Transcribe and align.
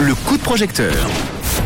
Le 0.00 0.14
coup 0.26 0.36
de 0.36 0.42
projecteur. 0.42 0.92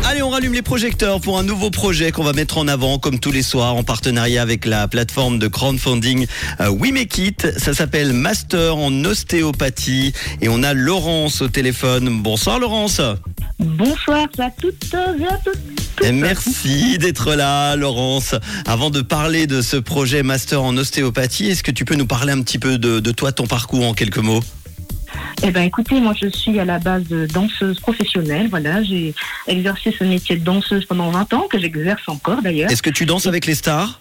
Allez, 0.05 0.21
on 0.21 0.29
rallume 0.29 0.53
les 0.53 0.61
projecteurs 0.61 1.19
pour 1.19 1.39
un 1.39 1.43
nouveau 1.43 1.71
projet 1.71 2.11
qu'on 2.11 2.23
va 2.23 2.33
mettre 2.33 2.59
en 2.59 2.67
avant, 2.67 2.99
comme 2.99 3.17
tous 3.19 3.31
les 3.31 3.41
soirs, 3.41 3.75
en 3.75 3.81
partenariat 3.81 4.43
avec 4.43 4.67
la 4.67 4.87
plateforme 4.87 5.39
de 5.39 5.47
crowdfunding 5.47 6.27
euh, 6.61 6.69
We 6.69 6.91
Make 6.91 7.17
It. 7.17 7.47
Ça 7.57 7.73
s'appelle 7.73 8.13
Master 8.13 8.77
en 8.77 8.93
ostéopathie. 9.03 10.13
Et 10.41 10.49
on 10.49 10.61
a 10.61 10.75
Laurence 10.75 11.41
au 11.41 11.47
téléphone. 11.47 12.21
Bonsoir 12.21 12.59
Laurence. 12.59 13.01
Bonsoir 13.57 14.27
à 14.37 14.51
toutes 14.51 14.93
et 14.93 15.25
à 15.25 15.39
tous. 15.43 16.05
Et 16.05 16.11
merci 16.11 16.99
d'être 16.99 17.33
là, 17.33 17.75
Laurence. 17.75 18.35
Avant 18.67 18.91
de 18.91 19.01
parler 19.01 19.47
de 19.47 19.63
ce 19.63 19.77
projet 19.77 20.21
Master 20.21 20.61
en 20.61 20.77
ostéopathie, 20.77 21.49
est-ce 21.49 21.63
que 21.63 21.71
tu 21.71 21.85
peux 21.85 21.95
nous 21.95 22.05
parler 22.05 22.33
un 22.33 22.43
petit 22.43 22.59
peu 22.59 22.77
de, 22.77 22.99
de 22.99 23.11
toi, 23.11 23.31
ton 23.31 23.47
parcours 23.47 23.87
en 23.87 23.95
quelques 23.95 24.19
mots? 24.19 24.43
Eh 25.41 25.51
ben, 25.51 25.61
écoutez, 25.63 26.01
moi, 26.01 26.13
je 26.19 26.27
suis 26.27 26.59
à 26.59 26.65
la 26.65 26.79
base 26.79 27.07
danseuse 27.07 27.79
professionnelle. 27.79 28.47
Voilà, 28.49 28.83
j'ai 28.83 29.13
exercé 29.47 29.95
ce 29.97 30.03
métier 30.03 30.35
de 30.35 30.43
danseuse 30.43 30.85
pendant 30.85 31.09
20 31.11 31.33
ans, 31.33 31.47
que 31.49 31.57
j'exerce 31.57 32.07
encore 32.07 32.41
d'ailleurs. 32.41 32.69
Est-ce 32.69 32.83
que 32.83 32.89
tu 32.89 33.05
danses 33.05 33.25
avec 33.25 33.45
les 33.45 33.55
stars? 33.55 33.99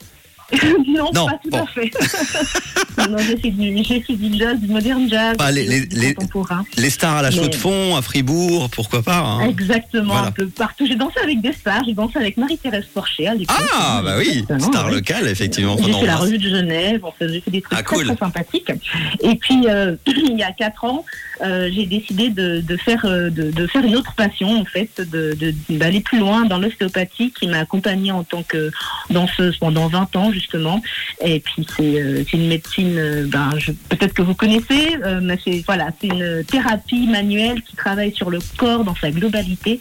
non, 0.89 1.11
Non, 1.15 1.27
pas 1.27 1.39
tout 1.43 1.51
bon. 1.51 1.63
à 1.63 1.67
fait. 1.67 1.91
non, 3.11 3.19
j'ai 3.19 3.37
fait 3.37 3.51
du, 3.51 4.39
jazz, 4.39 4.59
du 4.59 4.67
modern 4.69 5.09
jazz, 5.09 5.37
Pas 5.37 5.51
les- 5.51 5.67
les- 5.67 5.87
du 5.87 5.97
les- 6.01 6.15
contemporain. 6.15 6.65
Les 6.77 6.91
stars 6.91 7.17
à 7.17 7.23
la 7.23 7.31
Mais- 7.31 7.37
chaux 7.37 7.49
de 7.49 7.55
fond, 7.55 7.97
à 7.97 8.03
Fribourg, 8.03 8.71
pourquoi 8.71 9.03
pas 9.03 9.19
hein 9.19 9.47
Exactement, 9.49 10.15
Voilà. 10.15 10.29
un 10.29 10.33
peu 10.33 10.47
partout. 10.49 10.87
J'ai 10.87 10.97
dansé 10.97 11.17
avec 11.23 11.41
des 11.43 11.53
stars, 11.53 11.83
j'ai 11.87 11.93
dansé 11.95 12.19
avec 12.19 12.37
Marie-Thérèse 12.39 12.87
Porcher 12.95 13.27
à 13.29 13.35
l'époque. 13.35 13.57
Ah, 13.73 14.01
bah 14.03 14.15
oui, 14.19 14.45
star 14.59 14.87
oui. 14.89 14.95
locale, 14.95 15.29
effectivement. 15.29 15.77
J'ai 15.85 15.93
fait 15.93 16.07
la 16.07 16.17
revue 16.17 16.39
de 16.39 16.49
Genève, 16.49 17.01
on 17.05 17.13
j'ai 17.21 17.41
fait 17.41 17.51
des 17.51 17.61
trucs 17.61 17.79
Ah, 17.79 17.83
très, 17.83 17.97
cool. 17.97 18.07
très 18.07 18.17
sympathiques. 18.17 18.73
Et 19.21 19.35
puis, 19.37 19.67
euh, 19.69 19.97
il 20.07 20.39
y 20.39 20.43
a 20.43 20.53
quatre 20.53 20.85
ans, 20.85 21.05
euh, 21.43 21.69
j'ai 21.73 21.85
décidé 21.87 22.31
de, 22.31 22.61
de 22.61 22.77
faire, 22.79 23.05
euh, 23.05 23.29
de, 23.31 23.51
de 23.51 23.67
faire 23.67 23.85
une 23.85 23.97
autre 23.97 24.15
passion, 24.15 24.59
en 24.61 24.65
fait, 24.65 24.91
de- 25.01 25.37
d'aller 25.69 26.01
plus 26.01 26.19
loin 26.19 26.45
dans 26.47 26.59
l'ostéopathie 26.59 27.33
qui 27.39 27.47
m'a 27.49 27.59
accompagnée 27.59 28.13
en 28.13 28.25
tant 28.25 28.43
que 28.43 28.71
danseuse 29.11 29.57
pendant 29.59 29.89
20 29.89 30.17
ans, 30.17 30.33
justement. 30.39 30.81
Et 31.25 31.41
puis, 31.41 31.67
c'est 31.77 32.01
euh, 32.01 32.25
une 32.33 32.49
médecine, 32.49 32.97
euh, 32.97 33.27
ben, 33.27 33.51
peut-être 33.89 34.15
que 34.15 34.23
vous 34.23 34.35
connaissez, 34.35 34.97
euh, 35.05 35.21
mais 35.23 35.39
c'est 35.45 35.63
voilà, 35.67 35.89
une 36.03 36.45
thérapie 36.45 37.07
manuelle 37.07 37.63
qui 37.63 37.77
travaille 37.77 38.15
sur 38.15 38.31
le 38.31 38.39
corps 38.57 38.85
dans 38.85 38.95
sa 38.95 39.11
globalité. 39.11 39.79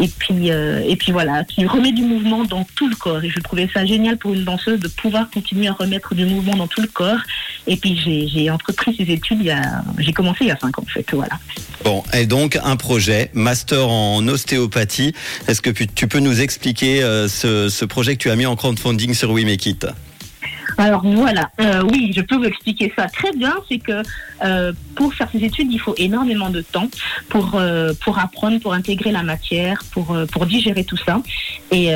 Et 0.00 0.08
puis, 0.08 0.48
et 0.48 0.96
puis 0.96 1.12
voilà, 1.12 1.44
qui 1.44 1.64
remet 1.66 1.92
du 1.92 2.02
mouvement 2.02 2.44
dans 2.44 2.64
tout 2.74 2.88
le 2.88 2.96
corps. 2.96 3.22
Et 3.24 3.30
je 3.30 3.40
trouvais 3.40 3.68
ça 3.72 3.84
génial 3.84 4.16
pour 4.16 4.34
une 4.34 4.44
danseuse 4.44 4.80
de 4.80 4.88
pouvoir 4.88 5.30
continuer 5.30 5.68
à 5.68 5.72
remettre 5.72 6.14
du 6.14 6.24
mouvement 6.24 6.56
dans 6.56 6.66
tout 6.66 6.80
le 6.80 6.88
corps. 6.88 7.20
Et 7.66 7.76
puis 7.76 7.96
j'ai 7.96 8.50
entrepris 8.50 8.94
ces 8.96 9.10
études 9.10 9.50
j'ai 9.98 10.12
commencé 10.12 10.38
il 10.42 10.48
y 10.48 10.50
a 10.50 10.56
cinq 10.56 10.78
ans 10.78 10.82
en 10.82 10.90
fait, 10.90 11.06
voilà. 11.12 11.38
Bon, 11.82 12.02
et 12.12 12.26
donc 12.26 12.58
un 12.62 12.76
projet, 12.76 13.30
master 13.32 13.88
en 13.88 14.26
ostéopathie. 14.28 15.14
Est-ce 15.48 15.62
que 15.62 15.70
tu 15.70 16.08
peux 16.08 16.18
nous 16.18 16.40
expliquer 16.40 17.02
euh, 17.02 17.26
ce, 17.26 17.68
ce 17.70 17.84
projet 17.84 18.16
que 18.16 18.22
tu 18.22 18.30
as 18.30 18.36
mis 18.36 18.46
en 18.46 18.54
crowdfunding 18.54 19.14
sur 19.14 19.30
We 19.30 19.44
Make 19.44 19.66
It 19.66 19.86
Alors 20.80 21.02
voilà, 21.04 21.50
Euh, 21.60 21.82
oui, 21.92 22.12
je 22.16 22.22
peux 22.22 22.36
vous 22.36 22.44
expliquer 22.44 22.90
ça 22.96 23.06
très 23.06 23.32
bien. 23.32 23.54
C'est 23.68 23.78
que 23.78 24.02
euh, 24.42 24.72
pour 24.94 25.12
faire 25.12 25.28
ces 25.30 25.44
études, 25.44 25.70
il 25.70 25.78
faut 25.78 25.94
énormément 25.98 26.48
de 26.48 26.62
temps 26.62 26.88
pour 27.28 27.56
euh, 27.56 27.92
pour 28.02 28.18
apprendre, 28.18 28.58
pour 28.60 28.72
intégrer 28.72 29.12
la 29.12 29.22
matière, 29.22 29.82
pour 29.92 30.16
pour 30.32 30.46
digérer 30.46 30.84
tout 30.84 30.96
ça. 30.96 31.20
Et 31.70 31.90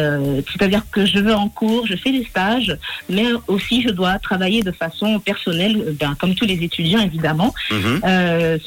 c'est-à-dire 0.50 0.82
que 0.92 1.04
je 1.04 1.18
vais 1.18 1.32
en 1.32 1.48
cours, 1.48 1.86
je 1.86 1.96
fais 1.96 2.12
des 2.12 2.24
stages, 2.24 2.76
mais 3.08 3.26
aussi 3.48 3.82
je 3.82 3.88
dois 3.88 4.18
travailler 4.18 4.62
de 4.62 4.70
façon 4.70 5.18
personnelle, 5.18 5.96
ben, 5.98 6.14
comme 6.18 6.34
tous 6.34 6.44
les 6.44 6.62
étudiants 6.62 7.00
évidemment. 7.00 7.52
Mhm. 7.70 8.00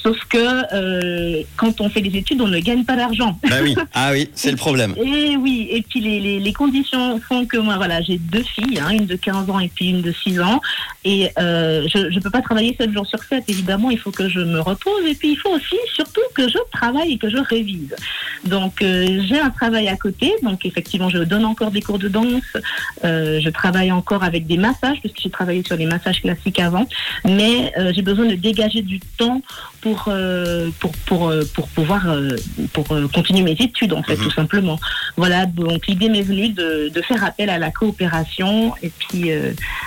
Sauf 0.03 0.17
que 0.29 1.43
quand 1.55 1.79
on 1.79 1.89
fait 1.89 2.01
des 2.01 2.17
études, 2.17 2.41
on 2.41 2.47
ne 2.47 2.59
gagne 2.59 2.83
pas 2.83 2.95
d'argent. 2.95 3.39
Bah 3.49 3.57
oui, 3.61 3.75
ah 3.93 4.09
oui, 4.11 4.29
c'est 4.33 4.51
le 4.51 4.57
problème. 4.57 4.95
Et 4.97 5.37
oui, 5.37 5.67
et 5.71 5.81
puis 5.81 6.01
les, 6.01 6.19
les, 6.19 6.39
les 6.39 6.53
conditions 6.53 7.19
font 7.21 7.45
que 7.45 7.57
moi, 7.57 7.77
voilà, 7.77 8.01
j'ai 8.01 8.17
deux 8.17 8.43
filles, 8.43 8.79
hein, 8.79 8.89
une 8.89 9.05
de 9.05 9.15
15 9.15 9.49
ans 9.49 9.59
et 9.59 9.69
puis 9.73 9.89
une 9.89 10.01
de 10.01 10.06
6 10.11 10.39
ans. 10.41 10.61
Et 11.03 11.29
euh, 11.39 11.87
je 11.93 11.99
ne 11.99 12.19
peux 12.19 12.29
pas 12.29 12.41
travailler 12.41 12.75
7 12.77 12.91
jours 12.91 13.05
sur 13.05 13.21
7, 13.23 13.43
évidemment, 13.47 13.89
il 13.89 13.99
faut 13.99 14.11
que 14.11 14.29
je 14.29 14.39
me 14.39 14.59
repose. 14.59 15.05
Et 15.07 15.15
puis 15.15 15.31
il 15.31 15.37
faut 15.37 15.49
aussi, 15.49 15.77
surtout, 15.93 16.21
que 16.35 16.47
je 16.47 16.57
travaille 16.71 17.13
et 17.13 17.17
que 17.17 17.29
je 17.29 17.37
révise. 17.37 17.95
Donc 18.45 18.81
euh, 18.81 19.21
j'ai 19.27 19.39
un 19.39 19.49
travail 19.49 19.87
à 19.87 19.95
côté, 19.95 20.33
donc 20.43 20.65
effectivement, 20.65 21.09
je 21.09 21.19
donne 21.19 21.45
encore 21.45 21.71
des 21.71 21.81
cours 21.81 21.99
de 21.99 22.07
danse. 22.07 22.43
Euh, 23.03 23.39
je 23.41 23.49
travaille 23.49 23.91
encore 23.91 24.23
avec 24.23 24.47
des 24.47 24.57
massages, 24.57 24.97
parce 25.01 25.13
que 25.13 25.21
j'ai 25.21 25.29
travaillé 25.29 25.63
sur 25.63 25.75
les 25.75 25.85
massages 25.85 26.21
classiques 26.21 26.59
avant. 26.59 26.87
Mais 27.25 27.73
j'ai 27.93 28.01
besoin 28.01 28.25
de 28.25 28.35
dégager 28.35 28.81
du 28.81 28.99
temps 28.99 29.41
pour, 29.81 30.05
euh, 30.07 30.69
pour, 30.79 30.91
pour, 31.05 31.29
euh, 31.29 31.43
pour 31.53 31.67
pouvoir 31.69 32.07
euh, 32.09 32.35
pour, 32.73 32.91
euh, 32.91 33.07
continuer 33.13 33.41
mes 33.43 33.51
études, 33.59 33.93
en 33.93 34.03
fait, 34.03 34.15
Mhm. 34.17 34.23
tout 34.23 34.31
simplement. 34.31 34.79
Voilà, 35.17 35.45
donc 35.45 35.87
l'idée 35.87 36.09
m'est 36.09 36.21
venue 36.21 36.49
de, 36.49 36.89
de 36.93 37.01
faire 37.01 37.23
appel 37.23 37.49
à 37.49 37.57
la 37.57 37.71
coopération 37.71 38.73
et 38.83 38.89
puis 38.89 39.31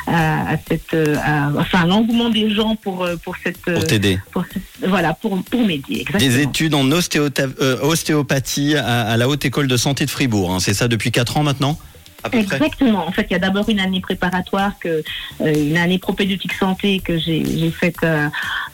à, 0.06 0.52
à 0.52 0.56
cette, 0.68 0.94
à- 0.94 1.50
enfin, 1.58 1.86
l'engouement 1.86 2.30
des 2.30 2.50
gens 2.50 2.76
pour, 2.76 3.06
pour 3.24 3.34
cette, 3.44 3.60
Pour 3.60 3.84
t'aider. 3.86 4.18
pour 4.32 4.44
voilà, 4.86 5.14
pour, 5.14 5.42
pour 5.44 5.60
m'aider. 5.60 6.00
Exactement. 6.00 6.18
Des 6.30 6.40
études 6.40 6.74
en 6.74 6.90
ostéopathie 6.90 8.76
à, 8.76 9.02
à 9.02 9.16
la 9.16 9.28
Haute 9.28 9.44
École 9.44 9.66
de 9.68 9.76
Santé 9.76 10.04
de 10.06 10.10
Fribourg. 10.10 10.52
hein. 10.54 10.60
C'est 10.60 10.74
ça 10.74 10.88
depuis 10.88 11.10
4 11.10 11.36
ans 11.36 11.42
maintenant 11.42 11.78
Exactement. 12.34 13.06
En 13.08 13.12
fait, 13.12 13.26
il 13.30 13.32
y 13.32 13.36
a 13.36 13.38
d'abord 13.38 13.70
une 13.70 13.80
année 13.80 14.02
préparatoire, 14.02 14.72
que, 14.78 15.02
euh, 15.40 15.54
une 15.70 15.78
année 15.78 15.98
propédeutique 15.98 16.52
santé 16.52 17.00
que 17.02 17.16
j'ai 17.18 17.42
j'ai 17.58 17.70
faite 17.70 17.96
euh, 18.02 18.28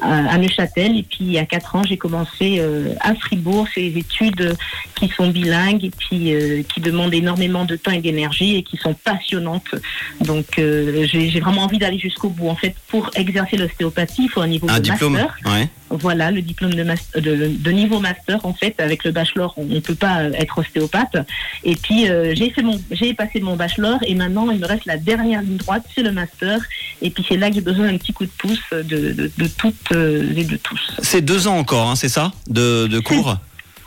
à 0.07 0.17
à 0.35 0.39
Neuchâtel. 0.39 0.97
Et 0.97 1.03
puis, 1.03 1.19
il 1.21 1.33
y 1.33 1.39
a 1.39 1.47
quatre 1.47 1.75
ans, 1.77 1.83
j'ai 1.89 1.97
commencé 1.97 2.59
euh, 2.59 2.95
à 3.01 3.15
Fribourg 3.15 3.67
ces 3.75 3.87
études 3.97 4.57
qui 4.95 5.09
sont 5.09 5.29
bilingues 5.29 5.85
et 5.85 5.91
puis 5.91 6.35
euh, 6.35 6.63
qui 6.63 6.81
demandent 6.81 7.15
énormément 7.15 7.65
de 7.65 7.77
temps 7.77 7.93
et 7.93 8.01
d'énergie 8.01 8.57
et 8.57 8.63
qui 8.63 8.77
sont 8.77 8.95
passionnantes. 8.95 9.75
Donc, 10.21 10.59
euh, 10.59 11.07
j'ai 11.07 11.41
vraiment 11.41 11.63
envie 11.63 11.79
d'aller 11.79 11.99
jusqu'au 11.99 12.29
bout. 12.29 12.49
En 12.49 12.57
fait, 12.57 12.75
pour 12.89 13.11
exercer 13.15 13.57
l'ostéopathie, 13.57 14.25
il 14.25 14.31
faut 14.31 14.41
un 14.41 14.49
niveau 14.49 14.69
Un 14.71 14.79
de 14.79 14.85
diplôme 14.85 15.15
master. 15.15 15.37
Ouais. 15.47 15.69
Voilà, 15.89 16.33
le 16.33 16.43
diplôme 16.43 16.75
de, 16.75 16.83
mas- 16.83 17.13
de, 17.15 17.49
de 17.49 17.71
niveau 17.71 18.01
master, 18.01 18.45
en 18.45 18.53
fait, 18.53 18.75
avec 18.81 19.05
le 19.05 19.13
bachelor, 19.13 19.55
on 19.57 19.65
ne 19.65 19.79
peut 19.79 19.95
pas 19.95 20.25
être 20.35 20.59
ostéopathe. 20.59 21.17
Et 21.63 21.77
puis, 21.77 22.09
euh, 22.09 22.35
j'ai 22.35 23.15
passé 23.15 23.41
mon 23.41 23.57
bachelor 23.57 23.99
et 24.05 24.15
maintenant, 24.15 24.51
il 24.51 24.59
me 24.59 24.67
reste 24.67 24.87
la 24.87 24.97
dernière 24.97 25.43
ligne 25.43 25.57
droite, 25.57 25.85
c'est 25.95 26.03
le 26.03 26.13
master. 26.13 26.59
Et 27.03 27.11
puis, 27.11 27.25
c'est 27.29 27.37
là 27.37 27.49
que 27.49 27.55
j'ai 27.55 27.61
besoin 27.61 27.87
d'un 27.91 27.99
petit 27.99 28.13
coup 28.13 28.25
de 28.25 28.31
pouce 28.39 28.59
de, 28.73 28.83
de, 28.83 29.31
de 29.37 29.47
toutes 29.49 29.93
et 29.93 30.45
de 30.45 30.57
tous. 30.57 30.81
C'est 31.03 31.21
deux 31.21 31.47
ans 31.47 31.59
encore, 31.59 31.89
hein, 31.89 31.97
c'est 31.97 32.09
ça? 32.09 32.33
De, 32.49 32.87
de 32.87 33.01
cours? 33.01 33.37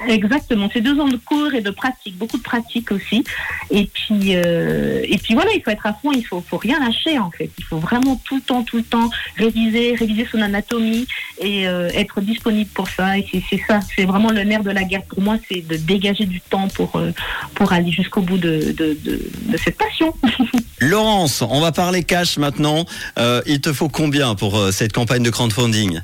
Exactement, 0.08 0.70
c'est 0.72 0.82
deux 0.82 0.98
ans 1.00 1.08
de 1.08 1.18
cours 1.18 1.54
et 1.54 1.62
de 1.62 1.72
pratique, 1.72 2.18
beaucoup 2.18 2.38
de 2.38 2.44
pratique 2.44 2.92
aussi. 2.92 3.24
Et 3.70 3.86
puis, 3.86 4.36
euh, 4.36 5.02
et 5.04 5.18
puis 5.18 5.34
voilà, 5.34 5.52
il 5.54 5.62
faut 5.62 5.72
être 5.72 5.86
à 5.86 5.94
fond, 5.94 6.12
il 6.14 6.24
faut, 6.24 6.42
faut 6.48 6.58
rien 6.58 6.80
lâcher 6.80 7.20
en 7.20 7.30
fait. 7.32 7.50
Il 7.58 7.66
faut 7.66 7.80
vraiment 7.80 8.20
tout 8.24 8.38
le 8.38 8.42
temps, 8.42 8.64
tout 8.64 8.78
le 8.78 8.84
temps 8.84 9.10
réviser, 9.38 9.96
réviser 9.96 10.26
son 10.32 10.42
anatomie 10.42 11.06
et 11.42 11.68
euh, 11.68 11.90
être 11.94 12.22
disponible 12.22 12.70
pour 12.74 12.88
ça. 12.88 13.18
Et 13.18 13.28
c'est 13.50 13.62
ça, 13.68 13.82
c'est 13.96 14.06
vraiment 14.06 14.32
le 14.32 14.44
nerf 14.44 14.64
de 14.64 14.72
la 14.72 14.84
guerre 14.84 15.04
pour 15.04 15.22
moi, 15.22 15.38
c'est 15.50 15.68
de 15.68 15.76
dégager 15.76 16.26
du 16.26 16.40
temps 16.40 16.70
pour 16.70 16.96
euh, 16.96 17.12
pour 17.56 17.74
aller 17.74 17.92
jusqu'au 17.92 18.22
bout 18.22 18.38
de, 18.38 18.74
de, 18.78 18.98
de, 19.04 19.30
de 19.52 19.58
cette 19.58 19.78
passion. 19.78 20.14
Laurence, 20.80 21.42
on 21.42 21.60
va 21.60 21.74
parler 21.74 22.04
cash 22.04 22.38
maintenant. 22.38 22.86
Euh, 23.18 23.42
il 23.46 23.60
te 23.60 23.74
faut 23.74 23.90
combien 23.90 24.36
pour 24.36 24.58
cette 24.72 24.94
campagne 24.94 25.24
de 25.24 25.30
crowdfunding? 25.30 26.00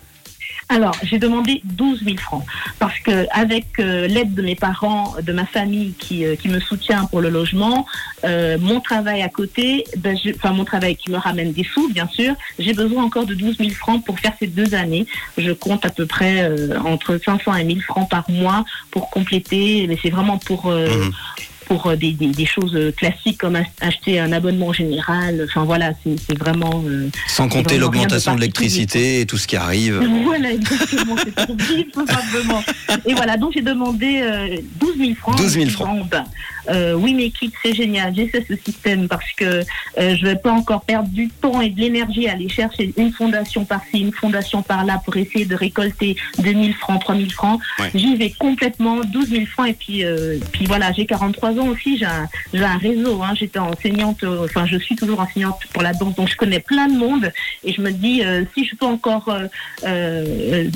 Alors, 0.68 0.96
j'ai 1.04 1.20
demandé 1.20 1.62
12 1.64 2.04
000 2.04 2.18
francs 2.18 2.44
parce 2.80 2.98
que 3.00 3.28
avec 3.32 3.66
euh, 3.80 4.08
l'aide 4.08 4.34
de 4.34 4.42
mes 4.42 4.56
parents, 4.56 5.14
de 5.22 5.32
ma 5.32 5.46
famille 5.46 5.94
qui, 6.00 6.26
euh, 6.26 6.36
qui 6.36 6.50
me 6.50 6.60
soutient 6.60 7.06
pour 7.06 7.22
le 7.22 7.30
logement, 7.30 7.86
euh, 8.24 8.58
mon 8.60 8.80
travail 8.82 9.22
à 9.22 9.30
côté, 9.30 9.84
ben, 9.98 10.18
je- 10.18 10.32
enfin 10.36 10.54
mon 10.54 10.66
travail 10.66 10.96
qui 10.96 11.12
me 11.12 11.18
ramène 11.18 11.54
des 11.54 11.64
sous, 11.64 11.88
bien 11.94 12.08
sûr, 12.08 12.34
j'ai 12.58 12.74
besoin 12.74 13.04
encore 13.04 13.28
de 13.28 13.36
12 13.36 13.58
000 13.60 13.70
francs 13.72 14.04
pour 14.04 14.20
faire 14.20 14.34
ces 14.40 14.48
deux 14.48 14.74
années. 14.74 15.06
Je 15.38 15.52
compte 15.52 15.86
à 15.86 15.90
peu 15.90 16.08
près 16.08 16.42
euh, 16.42 16.80
entre 16.84 17.20
500 17.24 17.56
et 17.58 17.64
1000 17.64 17.84
francs 17.84 18.10
par 18.10 18.30
mois 18.32 18.66
pour 18.90 19.12
compléter, 19.12 19.86
mais 19.88 20.00
c'est 20.02 20.10
vraiment 20.10 20.40
pour 20.40 20.66
Mhm. 20.72 21.12
Pour 21.66 21.88
euh, 21.88 21.96
des, 21.96 22.12
des, 22.14 22.28
des 22.28 22.46
choses 22.46 22.76
euh, 22.76 22.92
classiques 22.92 23.38
comme 23.38 23.56
ach- 23.56 23.68
acheter 23.82 24.20
un 24.20 24.32
abonnement 24.32 24.74
général. 24.74 25.46
Enfin 25.50 25.64
voilà, 25.66 25.92
c'est 26.04 26.38
vraiment. 26.38 26.84
euh, 26.88 27.10
Sans 27.28 27.48
compter 27.50 27.76
de 27.76 27.82
l'augmentation 27.82 28.36
de 28.36 28.40
l'électricité 28.42 29.22
et 29.22 29.26
tout 29.26 29.38
ce 29.38 29.48
qui 29.48 29.56
arrive. 29.56 30.02
Voilà, 30.26 30.52
exactement, 30.52 31.16
c'est 31.24 31.34
pour 31.46 31.56
vivre 31.56 31.90
probablement. 31.92 32.64
Et 33.06 33.14
voilà, 33.14 33.38
donc 33.38 33.52
j'ai 33.54 33.62
demandé 33.62 34.22
euh, 34.24 34.58
12 34.80 34.98
000 34.98 35.12
francs. 35.16 35.38
12 35.38 35.52
000 35.54 35.66
en 35.68 35.70
francs. 35.72 36.10
Euh, 36.70 36.94
oui, 36.94 37.14
mais 37.14 37.30
quitte, 37.30 37.54
c'est 37.64 37.74
génial, 37.74 38.14
j'essaie 38.16 38.46
ce 38.48 38.56
système 38.56 39.08
parce 39.08 39.32
que 39.34 39.46
euh, 39.46 39.64
je 39.98 40.24
ne 40.24 40.30
vais 40.30 40.36
pas 40.36 40.52
encore 40.52 40.82
perdre 40.82 41.10
du 41.10 41.30
temps 41.30 41.62
et 41.62 41.70
de 41.70 41.80
l'énergie 41.80 42.28
à 42.28 42.34
aller 42.34 42.50
chercher 42.50 42.94
une 42.98 43.12
fondation 43.12 43.66
par-ci, 43.66 44.00
une 44.00 44.14
fondation 44.14 44.62
par-là 44.62 45.02
pour 45.04 45.16
essayer 45.18 45.46
de 45.46 45.56
récolter 45.56 46.16
2 46.40 46.44
000 46.44 46.66
francs, 46.80 47.02
3 47.02 47.16
000 47.16 47.30
francs. 47.30 47.62
Ouais. 47.80 47.92
J'y 47.94 48.16
vais 48.16 48.32
complètement, 48.32 49.02
12 49.02 49.30
000 49.30 49.46
francs, 49.46 49.68
et 49.68 49.74
puis, 49.74 50.04
euh, 50.04 50.38
puis 50.52 50.66
voilà, 50.66 50.92
j'ai 50.92 51.06
43 51.06 51.52
ans 51.60 51.68
aussi, 51.68 51.98
j'ai 51.98 52.06
un, 52.06 52.28
j'ai 52.54 52.64
un 52.64 52.78
réseau. 52.78 53.22
Hein. 53.22 53.34
J'étais 53.36 53.60
enseignante, 53.60 54.24
enfin, 54.24 54.66
je 54.66 54.78
suis 54.78 54.96
toujours 54.96 55.20
enseignante 55.20 55.60
pour 55.74 55.84
la 55.84 55.94
danse, 55.94 56.16
donc 56.16 56.30
je 56.30 56.36
connais 56.36 56.60
plein 56.60 56.88
de 56.88 56.98
monde. 56.98 57.32
Et 57.64 57.74
je 57.74 57.82
me 57.82 57.92
dis, 57.92 58.24
euh, 58.24 58.44
si 58.54 58.66
je 58.66 58.76
peux 58.76 58.86
encore 58.86 59.32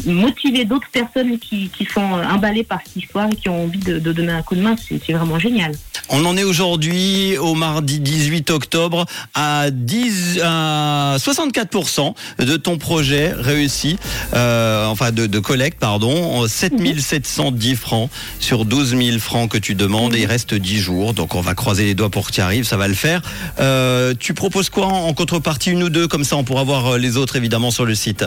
motiver 0.05 0.65
d'autres 0.65 0.89
personnes 0.89 1.37
qui, 1.39 1.69
qui 1.69 1.85
sont 1.85 2.01
emballées 2.01 2.63
par 2.63 2.79
cette 2.85 2.95
histoire 2.95 3.29
et 3.29 3.35
qui 3.35 3.49
ont 3.49 3.63
envie 3.63 3.79
de, 3.79 3.99
de 3.99 4.11
donner 4.11 4.31
un 4.31 4.41
coup 4.41 4.55
de 4.55 4.61
main, 4.61 4.75
c'est 4.77 5.13
vraiment 5.13 5.39
génial. 5.39 5.73
On 6.11 6.25
en 6.25 6.35
est 6.37 6.43
aujourd'hui 6.43 7.37
au 7.37 7.53
mardi 7.53 7.99
18 7.99 8.49
octobre 8.49 9.05
à 9.35 9.69
10 9.69 10.39
à 10.43 11.17
64% 11.19 12.13
de 12.39 12.57
ton 12.57 12.77
projet 12.79 13.31
réussi, 13.31 13.97
euh, 14.33 14.87
enfin 14.87 15.11
de, 15.11 15.27
de 15.27 15.39
collecte 15.39 15.79
pardon, 15.79 16.47
7710 16.47 17.75
francs 17.75 18.09
sur 18.39 18.65
12 18.65 18.97
000 18.97 19.19
francs 19.19 19.51
que 19.51 19.59
tu 19.59 19.75
demandes 19.75 20.15
et 20.15 20.21
il 20.21 20.25
reste 20.25 20.55
10 20.55 20.79
jours, 20.79 21.13
donc 21.13 21.35
on 21.35 21.41
va 21.41 21.53
croiser 21.53 21.85
les 21.85 21.93
doigts 21.93 22.09
pour 22.09 22.27
que 22.27 22.31
tu 22.31 22.39
y 22.39 22.43
arrives, 22.43 22.65
ça 22.65 22.77
va 22.77 22.87
le 22.87 22.95
faire. 22.95 23.21
Euh, 23.59 24.15
tu 24.19 24.33
proposes 24.33 24.69
quoi 24.69 24.87
en, 24.87 25.07
en 25.07 25.13
contrepartie 25.13 25.69
une 25.71 25.83
ou 25.83 25.89
deux? 25.89 26.07
Comme 26.07 26.23
ça 26.23 26.37
on 26.37 26.43
pourra 26.43 26.63
voir 26.63 26.93
euh, 26.93 26.97
les 26.97 27.17
autres 27.17 27.35
évidemment 27.35 27.69
sur 27.69 27.85
le 27.85 27.93
site. 27.93 28.25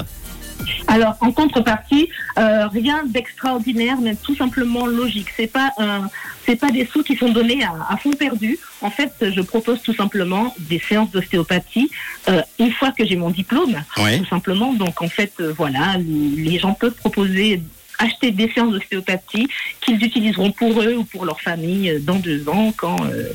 Alors, 0.86 1.16
en 1.20 1.32
contrepartie, 1.32 2.08
euh, 2.38 2.66
rien 2.68 3.04
d'extraordinaire, 3.04 3.98
mais 4.00 4.14
tout 4.14 4.36
simplement 4.36 4.86
logique. 4.86 5.28
C'est 5.36 5.46
pas 5.46 5.70
un, 5.78 6.08
c'est 6.46 6.56
pas 6.56 6.70
des 6.70 6.86
sous 6.86 7.02
qui 7.02 7.16
sont 7.16 7.30
donnés 7.30 7.62
à, 7.64 7.72
à 7.88 7.96
fond 7.96 8.12
perdu. 8.12 8.58
En 8.80 8.90
fait, 8.90 9.12
je 9.20 9.40
propose 9.40 9.82
tout 9.82 9.94
simplement 9.94 10.54
des 10.58 10.78
séances 10.78 11.10
d'ostéopathie 11.10 11.90
euh, 12.28 12.42
une 12.58 12.72
fois 12.72 12.92
que 12.92 13.04
j'ai 13.04 13.16
mon 13.16 13.30
diplôme, 13.30 13.82
tout 13.94 14.26
simplement. 14.26 14.72
Donc, 14.72 15.02
en 15.02 15.08
fait, 15.08 15.32
euh, 15.40 15.52
voilà, 15.56 15.96
les 15.98 16.58
gens 16.58 16.74
peuvent 16.74 16.94
proposer 16.94 17.62
acheter 18.02 18.30
des 18.30 18.50
séances 18.52 18.72
d'ostéopathie 18.72 19.48
qu'ils 19.80 20.02
utiliseront 20.02 20.52
pour 20.52 20.82
eux 20.82 20.94
ou 20.94 21.04
pour 21.04 21.24
leur 21.24 21.40
famille 21.40 21.90
euh, 21.90 21.98
dans 22.00 22.16
deux 22.16 22.48
ans 22.48 22.72
quand 22.76 22.96
euh, 23.04 23.32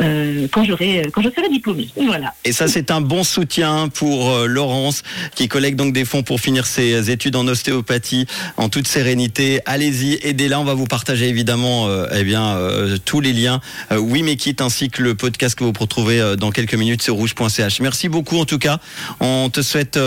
euh, 0.00 0.46
quand 0.52 0.64
j'aurai 0.64 1.10
quand 1.12 1.22
je 1.22 1.30
serai 1.30 1.48
diplômée. 1.48 1.88
Voilà. 1.96 2.34
Et 2.44 2.52
ça, 2.52 2.68
c'est 2.68 2.90
un 2.90 3.00
bon 3.00 3.24
soutien 3.24 3.88
pour 3.88 4.30
euh, 4.30 4.46
Laurence 4.46 5.02
qui 5.34 5.48
collecte 5.48 5.78
donc 5.78 5.92
des 5.92 6.04
fonds 6.04 6.22
pour 6.22 6.40
finir 6.40 6.66
ses 6.66 7.10
études 7.10 7.36
en 7.36 7.46
ostéopathie 7.46 8.26
en 8.56 8.68
toute 8.68 8.86
sérénité. 8.86 9.60
Allez-y, 9.64 10.18
aidez-la. 10.22 10.60
On 10.60 10.64
va 10.64 10.74
vous 10.74 10.86
partager 10.86 11.28
évidemment 11.28 11.88
euh, 11.88 12.06
eh 12.14 12.24
bien, 12.24 12.58
tous 13.04 13.20
les 13.20 13.32
liens. 13.32 13.60
Oui, 13.96 14.22
mais 14.22 14.36
quitte 14.36 14.60
ainsi 14.60 14.88
que 14.88 15.02
le 15.02 15.14
podcast 15.14 15.56
que 15.56 15.64
vous 15.64 15.72
retrouvez 15.78 16.36
dans 16.38 16.50
quelques 16.50 16.74
minutes 16.74 17.02
sur 17.02 17.14
rouge.ch. 17.14 17.80
Merci 17.80 18.08
beaucoup 18.08 18.38
en 18.38 18.44
tout 18.44 18.58
cas. 18.58 18.78
On 19.20 19.50
te 19.50 19.62
souhaite 19.62 19.98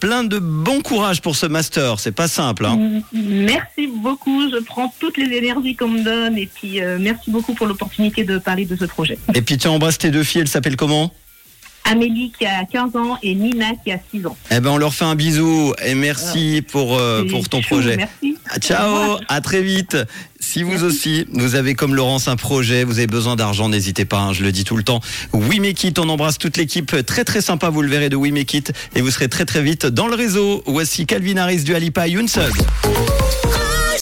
plein 0.00 0.24
de 0.24 0.38
bon 0.38 0.80
courage 0.80 1.20
pour 1.20 1.36
ce 1.36 1.46
master. 1.46 2.00
C'est 2.00 2.12
pas 2.12 2.28
simple. 2.28 2.66
Hein. 2.66 3.02
Merci 3.12 3.53
beaucoup. 3.86 4.50
Je 4.50 4.58
prends 4.62 4.92
toutes 4.98 5.16
les 5.16 5.36
énergies 5.36 5.74
qu'on 5.76 5.88
me 5.88 6.02
donne 6.02 6.38
et 6.38 6.46
puis 6.46 6.80
euh, 6.80 6.98
merci 7.00 7.30
beaucoup 7.30 7.54
pour 7.54 7.66
l'opportunité 7.66 8.24
de 8.24 8.38
parler 8.38 8.64
de 8.64 8.76
ce 8.76 8.84
projet. 8.84 9.18
Et 9.34 9.42
puis 9.42 9.58
tu 9.58 9.68
embrasses 9.68 9.98
tes 9.98 10.10
deux 10.10 10.22
filles. 10.22 10.42
Elles 10.42 10.48
s'appellent 10.48 10.76
comment? 10.76 11.12
Amélie 11.86 12.32
qui 12.38 12.46
a 12.46 12.64
15 12.64 12.96
ans 12.96 13.18
et 13.22 13.34
Nina 13.34 13.72
qui 13.84 13.92
a 13.92 13.98
6 14.10 14.26
ans. 14.26 14.36
Eh 14.50 14.60
ben, 14.60 14.70
on 14.70 14.78
leur 14.78 14.94
fait 14.94 15.04
un 15.04 15.14
bisou 15.14 15.74
et 15.84 15.94
merci 15.94 16.64
pour, 16.72 16.96
euh, 16.98 17.24
pour 17.28 17.46
ton 17.48 17.60
chou, 17.60 17.74
projet. 17.74 17.96
Merci. 17.96 18.38
Ah, 18.48 18.58
Ciao, 18.58 19.18
à 19.28 19.40
très 19.42 19.60
vite. 19.60 19.98
Si 20.40 20.62
vous 20.62 20.82
aussi, 20.82 21.26
vous 21.32 21.56
avez 21.56 21.74
comme 21.74 21.94
Laurence 21.94 22.26
un 22.26 22.36
projet, 22.36 22.84
vous 22.84 22.98
avez 22.98 23.06
besoin 23.06 23.36
d'argent, 23.36 23.68
n'hésitez 23.68 24.04
pas, 24.06 24.18
hein, 24.18 24.32
je 24.32 24.42
le 24.42 24.52
dis 24.52 24.64
tout 24.64 24.76
le 24.76 24.82
temps. 24.82 25.00
We 25.32 25.58
Make 25.58 25.84
It, 25.84 25.98
on 25.98 26.08
embrasse 26.08 26.38
toute 26.38 26.56
l'équipe, 26.56 26.94
très 27.04 27.24
très 27.24 27.40
sympa, 27.40 27.68
vous 27.68 27.82
le 27.82 27.88
verrez 27.88 28.08
de 28.08 28.16
We 28.16 28.32
Make 28.32 28.54
It, 28.54 28.72
et 28.94 29.00
vous 29.00 29.10
serez 29.10 29.28
très 29.28 29.44
très 29.44 29.62
vite 29.62 29.86
dans 29.86 30.06
le 30.06 30.14
réseau. 30.14 30.62
Voici 30.66 31.06
Calvin 31.06 31.36
Harris 31.36 31.64
du 31.64 31.74
Alipa 31.74 32.08
Younsub. 32.08 32.52